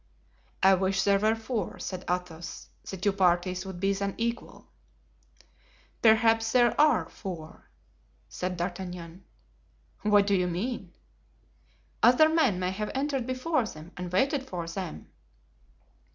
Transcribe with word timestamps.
"I 0.63 0.73
wish 0.73 1.03
there 1.03 1.19
were 1.19 1.35
four," 1.35 1.77
said 1.77 2.05
Athos; 2.09 2.69
"the 2.89 2.97
two 2.97 3.11
parties 3.13 3.67
would 3.67 3.81
then 3.81 4.13
be 4.13 4.25
equal." 4.29 4.65
"Perhaps 6.01 6.53
there 6.53 6.73
are 6.81 7.07
four," 7.07 7.69
said 8.27 8.57
D'Artagnan. 8.57 9.23
"What 10.01 10.25
do 10.25 10.33
you 10.33 10.47
mean?" 10.47 10.95
"Other 12.01 12.29
men 12.29 12.59
may 12.59 12.71
have 12.71 12.89
entered 12.95 13.27
before 13.27 13.65
them 13.67 13.91
and 13.95 14.11
waited 14.11 14.41
for 14.41 14.65
them." 14.67 15.11